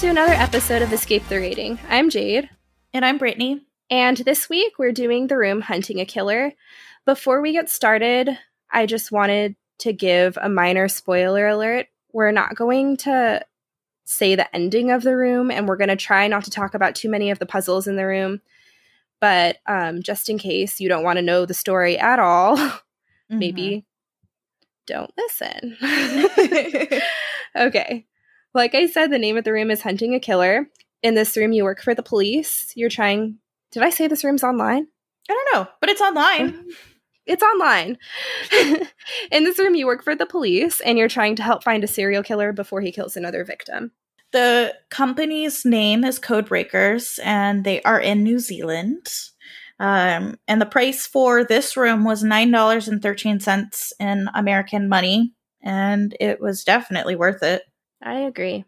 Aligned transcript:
to 0.00 0.08
another 0.08 0.34
episode 0.34 0.82
of 0.82 0.92
Escape 0.92 1.26
the 1.30 1.38
Rating. 1.38 1.78
I'm 1.88 2.10
Jade. 2.10 2.50
And 2.92 3.02
I'm 3.02 3.16
Brittany. 3.16 3.62
And 3.88 4.18
this 4.18 4.46
week 4.46 4.74
we're 4.78 4.92
doing 4.92 5.26
The 5.26 5.38
Room 5.38 5.62
Hunting 5.62 6.00
a 6.00 6.04
Killer. 6.04 6.52
Before 7.06 7.40
we 7.40 7.52
get 7.52 7.70
started, 7.70 8.38
I 8.70 8.84
just 8.84 9.10
wanted 9.10 9.56
to 9.78 9.94
give 9.94 10.36
a 10.38 10.50
minor 10.50 10.88
spoiler 10.88 11.48
alert. 11.48 11.86
We're 12.12 12.30
not 12.30 12.56
going 12.56 12.98
to 12.98 13.42
say 14.04 14.34
the 14.34 14.54
ending 14.54 14.90
of 14.90 15.02
the 15.02 15.16
room, 15.16 15.50
and 15.50 15.66
we're 15.66 15.78
going 15.78 15.88
to 15.88 15.96
try 15.96 16.28
not 16.28 16.44
to 16.44 16.50
talk 16.50 16.74
about 16.74 16.94
too 16.94 17.08
many 17.08 17.30
of 17.30 17.38
the 17.38 17.46
puzzles 17.46 17.86
in 17.86 17.96
the 17.96 18.06
room. 18.06 18.42
But 19.18 19.56
um, 19.66 20.02
just 20.02 20.28
in 20.28 20.36
case 20.36 20.78
you 20.78 20.90
don't 20.90 21.04
want 21.04 21.16
to 21.16 21.22
know 21.22 21.46
the 21.46 21.54
story 21.54 21.98
at 21.98 22.18
all, 22.18 22.56
mm-hmm. 22.58 23.38
maybe 23.38 23.86
don't 24.86 25.10
listen. 25.16 25.74
okay. 27.56 28.04
Like 28.56 28.74
I 28.74 28.86
said, 28.86 29.10
the 29.10 29.18
name 29.18 29.36
of 29.36 29.44
the 29.44 29.52
room 29.52 29.70
is 29.70 29.82
Hunting 29.82 30.14
a 30.14 30.18
Killer. 30.18 30.70
In 31.02 31.14
this 31.14 31.36
room, 31.36 31.52
you 31.52 31.62
work 31.62 31.82
for 31.82 31.94
the 31.94 32.02
police. 32.02 32.72
You're 32.74 32.88
trying. 32.88 33.36
Did 33.70 33.82
I 33.82 33.90
say 33.90 34.08
this 34.08 34.24
room's 34.24 34.42
online? 34.42 34.86
I 35.28 35.34
don't 35.34 35.48
know, 35.52 35.68
but 35.78 35.90
it's 35.90 36.00
online. 36.00 36.64
It's 37.26 37.42
online. 37.42 37.98
In 39.30 39.44
this 39.44 39.58
room, 39.58 39.74
you 39.74 39.84
work 39.84 40.02
for 40.02 40.14
the 40.14 40.24
police 40.24 40.80
and 40.80 40.96
you're 40.96 41.06
trying 41.06 41.36
to 41.36 41.42
help 41.42 41.64
find 41.64 41.84
a 41.84 41.86
serial 41.86 42.22
killer 42.22 42.52
before 42.54 42.80
he 42.80 42.92
kills 42.92 43.14
another 43.14 43.44
victim. 43.44 43.92
The 44.32 44.74
company's 44.90 45.66
name 45.66 46.02
is 46.02 46.18
Codebreakers 46.18 47.18
and 47.22 47.62
they 47.62 47.82
are 47.82 48.00
in 48.00 48.22
New 48.22 48.38
Zealand. 48.38 49.06
Um, 49.78 50.38
and 50.48 50.62
the 50.62 50.66
price 50.66 51.06
for 51.06 51.44
this 51.44 51.76
room 51.76 52.04
was 52.04 52.24
$9.13 52.24 53.92
in 54.00 54.30
American 54.34 54.88
money, 54.88 55.34
and 55.62 56.16
it 56.20 56.40
was 56.40 56.64
definitely 56.64 57.16
worth 57.16 57.42
it. 57.42 57.62
I 58.02 58.20
agree. 58.20 58.64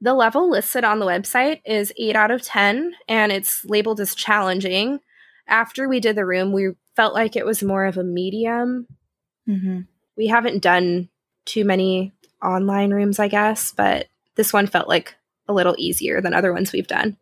The 0.00 0.14
level 0.14 0.48
listed 0.48 0.84
on 0.84 1.00
the 1.00 1.06
website 1.06 1.60
is 1.64 1.92
8 1.96 2.14
out 2.14 2.30
of 2.30 2.42
10, 2.42 2.92
and 3.08 3.32
it's 3.32 3.64
labeled 3.64 4.00
as 4.00 4.14
challenging. 4.14 5.00
After 5.48 5.88
we 5.88 5.98
did 5.98 6.16
the 6.16 6.26
room, 6.26 6.52
we 6.52 6.72
felt 6.94 7.14
like 7.14 7.34
it 7.34 7.46
was 7.46 7.62
more 7.62 7.84
of 7.84 7.96
a 7.96 8.04
medium. 8.04 8.86
Mm-hmm. 9.48 9.80
We 10.16 10.26
haven't 10.28 10.62
done 10.62 11.08
too 11.44 11.64
many 11.64 12.12
online 12.42 12.92
rooms, 12.92 13.18
I 13.18 13.28
guess, 13.28 13.72
but 13.72 14.08
this 14.36 14.52
one 14.52 14.66
felt 14.66 14.88
like 14.88 15.16
a 15.48 15.52
little 15.52 15.74
easier 15.78 16.20
than 16.20 16.34
other 16.34 16.52
ones 16.52 16.72
we've 16.72 16.86
done. 16.86 17.16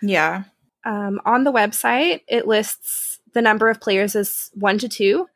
Yeah. 0.00 0.44
Um, 0.84 1.20
on 1.24 1.44
the 1.44 1.52
website, 1.52 2.22
it 2.28 2.46
lists 2.46 3.20
the 3.34 3.42
number 3.42 3.68
of 3.68 3.80
players 3.80 4.16
as 4.16 4.50
one 4.54 4.78
to 4.78 4.88
two, 4.88 5.26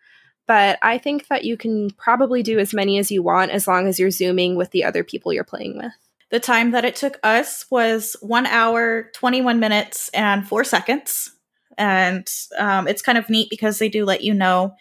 but 0.47 0.79
I 0.83 0.99
think 0.99 1.29
that 1.29 1.45
you 1.45 1.57
can 1.57 1.91
probably 1.91 2.43
do 2.43 2.59
as 2.59 2.75
many 2.75 2.99
as 2.99 3.11
you 3.11 3.23
want 3.23 3.51
as 3.51 3.67
long 3.67 3.87
as 3.87 3.99
you're 3.99 4.11
zooming 4.11 4.57
with 4.57 4.71
the 4.71 4.85
other 4.85 5.05
people 5.05 5.33
you're 5.33 5.45
playing 5.45 5.77
with. 5.77 5.93
The 6.31 6.41
time 6.41 6.73
that 6.73 6.85
it 6.85 6.97
took 6.97 7.19
us 7.23 7.67
was 7.71 8.17
one 8.21 8.47
hour, 8.47 9.11
21 9.15 9.61
minutes, 9.61 10.09
and 10.11 10.47
four 10.47 10.65
seconds. 10.65 11.31
And 11.79 12.29
um, 12.59 12.89
it's 12.89 13.03
kind 13.03 13.19
of 13.19 13.31
neat 13.31 13.51
because 13.51 13.79
they 13.79 13.89
do 13.89 14.05
let 14.05 14.23
you 14.23 14.35
know 14.35 14.75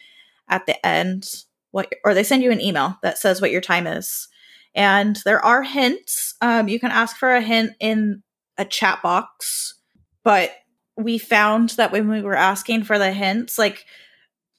at 0.48 0.66
the 0.66 0.86
end 0.86 1.28
what 1.72 1.92
or 2.04 2.14
they 2.14 2.24
send 2.24 2.42
you 2.42 2.52
an 2.52 2.62
email 2.62 2.98
that 3.04 3.18
says 3.18 3.42
what 3.42 3.52
your 3.52 3.62
time 3.62 3.86
is. 3.86 4.28
And 4.74 5.18
there 5.26 5.44
are 5.44 5.64
hints. 5.64 6.36
Um, 6.42 6.68
you 6.68 6.80
can 6.80 6.92
ask 6.92 7.18
for 7.18 7.34
a 7.34 7.42
hint 7.42 7.74
in 7.80 8.24
a 8.58 8.66
chat 8.66 9.02
box 9.04 9.76
but 10.26 10.52
we 10.98 11.18
found 11.18 11.70
that 11.72 11.94
when 11.94 12.10
we 12.10 12.22
were 12.22 12.36
asking 12.36 12.84
for 12.84 13.00
the 13.00 13.14
hints 13.14 13.58
like 13.58 13.86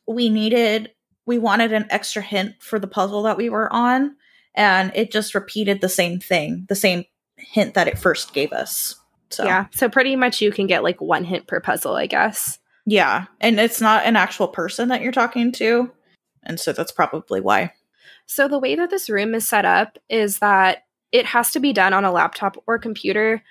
we 0.07 0.31
needed 0.31 0.91
we 1.27 1.39
wanted 1.39 1.73
an 1.73 1.87
extra 1.91 2.23
hint 2.23 2.55
for 2.61 2.79
the 2.79 2.87
puzzle 2.87 3.23
that 3.25 3.37
we 3.37 3.51
were 3.51 3.73
on 3.73 4.17
and 4.55 4.93
it 4.95 5.13
just 5.13 5.35
repeated 5.35 5.81
the 5.81 5.89
same 5.89 6.19
thing 6.19 6.65
the 6.69 6.75
same 6.75 7.05
hint 7.37 7.75
that 7.75 7.89
it 7.89 7.99
first 7.99 8.33
gave 8.33 8.53
us 8.53 8.97
so 9.31 9.45
yeah, 9.45 9.67
so 9.73 9.89
pretty 9.89 10.17
much 10.17 10.41
you 10.41 10.53
can 10.53 10.67
get 10.67 10.83
like 10.83 11.01
one 11.01 11.25
hint 11.25 11.47
per 11.47 11.61
puzzle, 11.61 11.95
I 11.95 12.07
guess. 12.07 12.59
Yeah, 12.85 13.27
and 13.41 13.59
it's 13.59 13.81
not 13.81 14.05
an 14.05 14.17
actual 14.17 14.49
person 14.49 14.89
that 14.89 15.03
you're 15.03 15.13
talking 15.13 15.53
to, 15.53 15.91
and 16.45 16.61
so 16.61 16.73
that's 16.73 16.93
probably 16.93 17.41
why. 17.41 17.73
So 18.27 18.49
the 18.49 18.59
way 18.59 18.75
that 18.77 18.91
this 18.91 19.11
room 19.11 19.35
is 19.35 19.47
set 19.47 19.65
up 19.65 19.99
is 20.09 20.39
that 20.39 20.85
it 21.13 21.27
has 21.27 21.53
to 21.53 21.61
be 21.61 21.73
done 21.73 21.93
on 21.93 22.05
a 22.05 22.13
laptop 22.13 22.57
or 22.67 22.79
computer. 22.79 23.43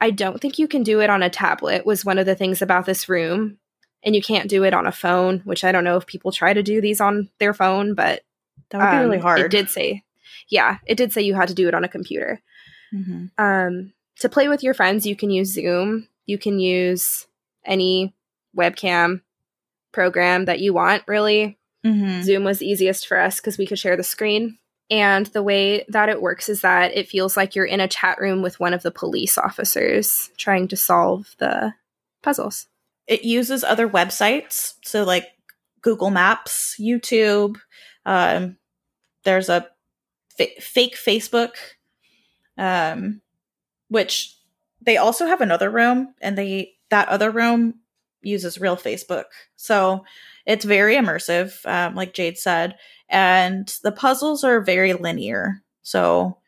I 0.00 0.10
don't 0.10 0.40
think 0.40 0.58
you 0.58 0.68
can 0.68 0.82
do 0.82 1.00
it 1.00 1.10
on 1.10 1.22
a 1.22 1.30
tablet. 1.30 1.84
Was 1.84 2.04
one 2.04 2.18
of 2.18 2.26
the 2.26 2.34
things 2.34 2.62
about 2.62 2.86
this 2.86 3.08
room, 3.08 3.58
and 4.02 4.14
you 4.14 4.22
can't 4.22 4.48
do 4.48 4.64
it 4.64 4.74
on 4.74 4.86
a 4.86 4.92
phone. 4.92 5.40
Which 5.40 5.64
I 5.64 5.72
don't 5.72 5.84
know 5.84 5.96
if 5.96 6.06
people 6.06 6.32
try 6.32 6.52
to 6.52 6.62
do 6.62 6.80
these 6.80 7.00
on 7.00 7.28
their 7.38 7.54
phone, 7.54 7.94
but 7.94 8.22
that 8.70 8.78
would 8.78 8.98
be 8.98 9.04
really 9.04 9.16
um, 9.18 9.22
hard. 9.22 9.40
It 9.40 9.50
did 9.50 9.70
say, 9.70 10.04
yeah, 10.48 10.78
it 10.86 10.96
did 10.96 11.12
say 11.12 11.22
you 11.22 11.34
had 11.34 11.48
to 11.48 11.54
do 11.54 11.68
it 11.68 11.74
on 11.74 11.84
a 11.84 11.88
computer. 11.88 12.40
Mm-hmm. 12.94 13.26
Um, 13.42 13.92
to 14.20 14.28
play 14.28 14.48
with 14.48 14.62
your 14.62 14.74
friends, 14.74 15.06
you 15.06 15.16
can 15.16 15.30
use 15.30 15.52
Zoom. 15.52 16.08
You 16.26 16.38
can 16.38 16.58
use 16.58 17.26
any 17.64 18.14
webcam 18.56 19.22
program 19.92 20.46
that 20.46 20.60
you 20.60 20.72
want, 20.72 21.02
really. 21.06 21.58
Mm-hmm. 21.84 22.22
Zoom 22.22 22.44
was 22.44 22.62
easiest 22.62 23.06
for 23.06 23.18
us 23.18 23.36
because 23.36 23.58
we 23.58 23.66
could 23.66 23.78
share 23.78 23.96
the 23.96 24.02
screen. 24.02 24.58
And 24.90 25.26
the 25.26 25.42
way 25.42 25.84
that 25.88 26.08
it 26.08 26.22
works 26.22 26.48
is 26.48 26.62
that 26.62 26.96
it 26.96 27.08
feels 27.08 27.36
like 27.36 27.54
you're 27.54 27.66
in 27.66 27.80
a 27.80 27.88
chat 27.88 28.18
room 28.18 28.42
with 28.42 28.58
one 28.58 28.72
of 28.72 28.82
the 28.82 28.90
police 28.90 29.36
officers 29.36 30.30
trying 30.38 30.68
to 30.68 30.76
solve 30.76 31.34
the 31.38 31.74
puzzles. 32.22 32.68
It 33.08 33.24
uses 33.24 33.64
other 33.64 33.88
websites, 33.88 34.74
so 34.84 35.02
like 35.02 35.26
Google 35.82 36.10
Maps, 36.10 36.76
YouTube. 36.78 37.56
Um, 38.06 38.56
there's 39.24 39.48
a 39.48 39.66
fake 40.36 40.96
Facebook. 40.96 41.54
Um, 42.56 43.22
which 43.88 44.36
they 44.82 44.96
also 44.96 45.26
have 45.26 45.40
another 45.40 45.70
room 45.70 46.14
and 46.20 46.36
they 46.36 46.74
that 46.90 47.08
other 47.08 47.30
room 47.30 47.74
uses 48.22 48.60
real 48.60 48.76
facebook 48.76 49.24
so 49.56 50.04
it's 50.46 50.64
very 50.64 50.94
immersive 50.94 51.64
um, 51.66 51.94
like 51.94 52.14
jade 52.14 52.38
said 52.38 52.76
and 53.08 53.76
the 53.82 53.92
puzzles 53.92 54.44
are 54.44 54.60
very 54.60 54.92
linear 54.92 55.62
so 55.82 56.38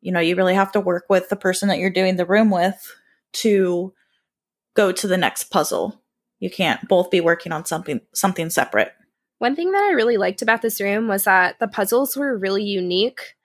you 0.00 0.12
know 0.12 0.20
you 0.20 0.36
really 0.36 0.54
have 0.54 0.72
to 0.72 0.80
work 0.80 1.04
with 1.08 1.28
the 1.28 1.36
person 1.36 1.68
that 1.68 1.78
you're 1.78 1.90
doing 1.90 2.16
the 2.16 2.26
room 2.26 2.50
with 2.50 2.94
to 3.32 3.92
go 4.74 4.92
to 4.92 5.06
the 5.06 5.16
next 5.16 5.44
puzzle 5.44 6.00
you 6.40 6.50
can't 6.50 6.86
both 6.88 7.10
be 7.10 7.20
working 7.20 7.52
on 7.52 7.64
something 7.64 8.00
something 8.12 8.50
separate 8.50 8.92
one 9.38 9.56
thing 9.56 9.72
that 9.72 9.84
i 9.84 9.92
really 9.92 10.16
liked 10.16 10.42
about 10.42 10.62
this 10.62 10.80
room 10.80 11.08
was 11.08 11.24
that 11.24 11.58
the 11.58 11.68
puzzles 11.68 12.16
were 12.16 12.36
really 12.36 12.64
unique 12.64 13.36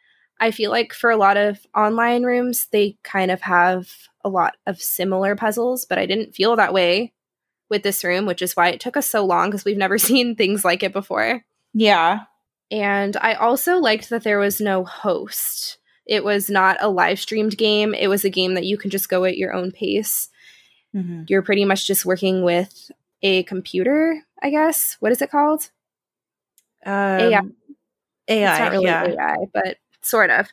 I 0.42 0.50
feel 0.50 0.72
like 0.72 0.92
for 0.92 1.12
a 1.12 1.18
lot 1.18 1.38
of 1.38 1.60
online 1.76 2.24
rooms, 2.24 2.68
they 2.72 2.98
kind 3.04 3.30
of 3.30 3.42
have 3.42 3.88
a 4.26 4.30
lot 4.30 4.58
of 4.66 4.82
similar 4.82 5.36
puzzles, 5.36 5.86
but 5.86 6.00
I 6.00 6.08
didn't 6.08 6.34
feel 6.34 6.56
that 6.56 6.74
way 6.74 7.14
with 7.70 7.84
this 7.84 8.04
room, 8.04 8.26
which 8.26 8.42
is 8.42 8.56
why 8.56 8.70
it 8.70 8.80
took 8.80 8.98
us 8.98 9.08
so 9.08 9.24
long 9.24 9.50
because 9.52 9.64
we've 9.64 9.78
never 9.78 9.98
seen 10.00 10.36
things 10.36 10.66
like 10.66 10.82
it 10.82 10.94
before. 10.94 11.46
Yeah. 11.76 12.22
And 12.72 13.16
I 13.22 13.36
also 13.36 13.78
liked 13.78 14.10
that 14.10 14.24
there 14.24 14.40
was 14.40 14.60
no 14.60 14.84
host. 14.84 15.78
It 16.08 16.24
was 16.24 16.50
not 16.50 16.78
a 16.80 16.90
live 16.90 17.20
streamed 17.20 17.56
game, 17.56 17.94
it 17.94 18.08
was 18.08 18.26
a 18.26 18.30
game 18.30 18.56
that 18.56 18.66
you 18.66 18.80
can 18.80 18.90
just 18.90 19.10
go 19.10 19.26
at 19.26 19.38
your 19.38 19.54
own 19.54 19.72
pace. 19.72 20.30
Mm-hmm. 20.96 21.24
You're 21.28 21.42
pretty 21.42 21.66
much 21.66 21.88
just 21.88 22.06
working 22.06 22.44
with 22.44 22.92
a 23.22 23.44
computer, 23.44 24.22
I 24.42 24.50
guess. 24.50 24.98
What 25.00 25.12
is 25.12 25.22
it 25.22 25.32
called? 25.32 25.70
Um, 26.86 26.94
AI. 26.94 27.42
AI. 28.28 28.52
It's 28.52 28.60
not 28.60 28.72
really 28.72 28.86
yeah. 28.86 29.06
AI, 29.06 29.38
but 29.54 29.78
sort 30.02 30.30
of. 30.30 30.48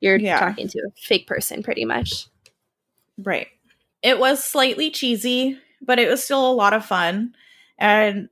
You're 0.00 0.16
yeah. 0.16 0.38
talking 0.38 0.68
to 0.68 0.78
a 0.78 0.90
fake 0.96 1.26
person, 1.26 1.62
pretty 1.62 1.84
much. 1.84 2.28
Right. 3.18 3.48
It 4.02 4.18
was 4.20 4.42
slightly 4.42 4.90
cheesy, 4.90 5.58
but 5.82 5.98
it 5.98 6.08
was 6.08 6.22
still 6.22 6.48
a 6.48 6.54
lot 6.54 6.72
of 6.72 6.84
fun. 6.84 7.34
And 7.78 8.28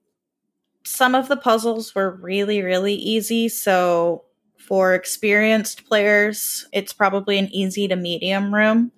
some 0.85 1.17
of 1.17 1.29
the 1.29 1.37
puzzles 1.37 1.95
were 1.95 2.13
really, 2.13 2.63
really 2.63 2.95
easy. 2.95 3.49
So 3.49 4.25
for 4.57 4.95
experienced 4.95 5.87
players, 5.87 6.67
it's 6.73 6.93
probably 6.93 7.39
an 7.39 7.49
easy 7.53 7.89
to 7.89 7.97
medium 7.97 8.55
room. 8.55 8.93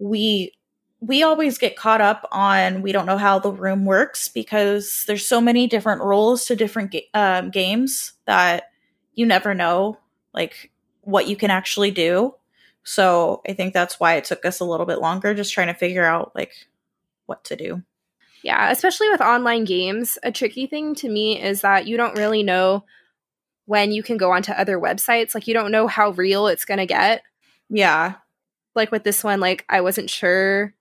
We 0.00 0.52
we 1.00 1.22
always 1.22 1.58
get 1.58 1.76
caught 1.76 2.00
up 2.00 2.28
on 2.32 2.82
we 2.82 2.92
don't 2.92 3.06
know 3.06 3.18
how 3.18 3.38
the 3.38 3.52
room 3.52 3.84
works 3.84 4.28
because 4.28 5.04
there's 5.06 5.26
so 5.26 5.40
many 5.40 5.66
different 5.66 6.02
rules 6.02 6.46
to 6.46 6.56
different 6.56 6.90
ga- 6.90 7.08
um, 7.14 7.50
games 7.50 8.14
that 8.26 8.70
you 9.14 9.24
never 9.24 9.54
know 9.54 9.98
like 10.34 10.70
what 11.02 11.28
you 11.28 11.36
can 11.36 11.50
actually 11.50 11.90
do. 11.90 12.34
So 12.82 13.42
I 13.48 13.52
think 13.52 13.74
that's 13.74 14.00
why 14.00 14.14
it 14.14 14.24
took 14.24 14.44
us 14.44 14.60
a 14.60 14.64
little 14.64 14.86
bit 14.86 15.00
longer 15.00 15.34
just 15.34 15.52
trying 15.52 15.66
to 15.68 15.74
figure 15.74 16.04
out 16.04 16.32
like 16.34 16.52
what 17.26 17.44
to 17.44 17.56
do. 17.56 17.82
Yeah, 18.42 18.70
especially 18.70 19.10
with 19.10 19.20
online 19.20 19.64
games, 19.64 20.18
a 20.22 20.32
tricky 20.32 20.66
thing 20.66 20.94
to 20.96 21.08
me 21.08 21.40
is 21.40 21.60
that 21.62 21.86
you 21.86 21.96
don't 21.96 22.16
really 22.16 22.42
know 22.42 22.84
when 23.66 23.92
you 23.92 24.02
can 24.02 24.16
go 24.16 24.32
onto 24.32 24.52
other 24.52 24.78
websites. 24.78 25.34
Like 25.34 25.46
you 25.46 25.54
don't 25.54 25.72
know 25.72 25.86
how 25.86 26.10
real 26.10 26.46
it's 26.46 26.64
going 26.64 26.78
to 26.78 26.86
get. 26.86 27.22
Yeah. 27.68 28.14
Like 28.74 28.90
with 28.90 29.04
this 29.04 29.22
one, 29.22 29.40
like 29.40 29.64
I 29.68 29.80
wasn't 29.80 30.08
sure 30.08 30.72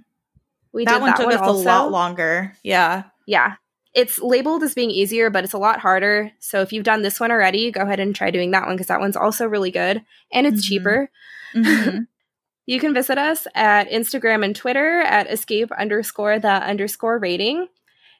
We 0.73 0.85
that 0.85 0.99
one 0.99 1.11
that 1.11 1.17
took 1.17 1.27
one 1.27 1.35
us 1.35 1.41
also. 1.41 1.63
a 1.63 1.63
lot 1.63 1.91
longer. 1.91 2.53
Yeah. 2.63 3.03
Yeah. 3.25 3.55
It's 3.93 4.19
labeled 4.19 4.61
as 4.61 4.73
being 4.73 4.91
easier, 4.91 5.29
but 5.29 5.45
it's 5.45 5.53
a 5.53 5.57
lot 5.57 5.79
harder. 5.79 6.31
So 6.39 6.61
if 6.61 6.73
you've 6.73 6.83
done 6.83 7.01
this 7.01 7.17
one 7.19 7.31
already, 7.31 7.71
go 7.71 7.81
ahead 7.81 8.01
and 8.01 8.13
try 8.13 8.29
doing 8.29 8.51
that 8.51 8.65
one 8.65 8.75
because 8.75 8.87
that 8.87 8.99
one's 8.99 9.15
also 9.15 9.47
really 9.47 9.71
good 9.71 10.03
and 10.33 10.45
it's 10.45 10.57
mm-hmm. 10.57 10.67
cheaper. 10.67 11.09
Mm-hmm. 11.55 11.99
you 12.65 12.79
can 12.79 12.93
visit 12.93 13.17
us 13.17 13.47
at 13.55 13.89
Instagram 13.89 14.43
and 14.43 14.55
Twitter 14.55 14.99
at 14.99 15.31
escape 15.31 15.71
underscore 15.71 16.39
the 16.39 16.49
underscore 16.49 17.19
rating. 17.19 17.67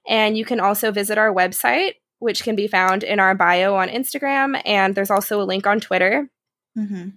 And 0.08 0.38
you 0.38 0.46
can 0.46 0.62
also 0.62 0.92
visit 0.92 1.18
our 1.18 1.34
website, 1.34 1.96
which 2.20 2.44
can 2.44 2.56
be 2.56 2.68
found 2.68 3.04
in 3.04 3.20
our 3.20 3.36
bio 3.36 3.76
on 3.76 3.90
Instagram. 3.90 4.62
And 4.66 4.96
there's 4.96 5.12
also 5.12 5.42
a 5.42 5.44
link 5.44 5.68
on 5.68 5.80
Twitter. 5.80 6.30
Mm-hmm. 6.78 7.10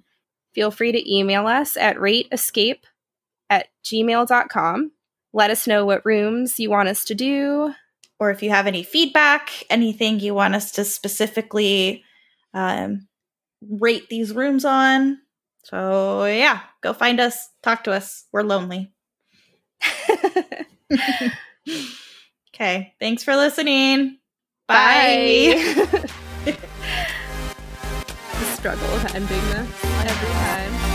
Feel 0.54 0.70
free 0.70 0.92
to 0.92 1.14
email 1.14 1.46
us 1.46 1.76
at 1.76 1.96
rateescape 1.96 2.84
at 3.50 3.68
gmail.com. 3.84 4.92
Let 5.32 5.50
us 5.50 5.66
know 5.66 5.84
what 5.84 6.04
rooms 6.04 6.58
you 6.58 6.70
want 6.70 6.88
us 6.88 7.04
to 7.04 7.14
do. 7.14 7.74
Or 8.18 8.30
if 8.30 8.42
you 8.42 8.50
have 8.50 8.66
any 8.66 8.82
feedback, 8.82 9.50
anything 9.70 10.18
you 10.18 10.34
want 10.34 10.54
us 10.54 10.72
to 10.72 10.84
specifically 10.84 12.02
um, 12.54 13.06
rate 13.62 14.08
these 14.08 14.34
rooms 14.34 14.64
on. 14.64 15.18
So, 15.64 16.24
yeah, 16.24 16.60
go 16.82 16.92
find 16.92 17.20
us, 17.20 17.48
talk 17.62 17.84
to 17.84 17.92
us. 17.92 18.24
We're 18.32 18.42
lonely. 18.42 18.92
okay, 22.54 22.94
thanks 22.98 23.22
for 23.22 23.36
listening. 23.36 24.18
Bye. 24.66 25.76
Bye. 25.92 26.04
struggle 28.58 28.88
of 28.88 29.14
ending 29.14 29.40
this 29.50 29.84
every 29.84 30.28
time. 30.30 30.87